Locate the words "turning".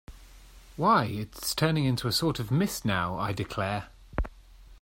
1.53-1.85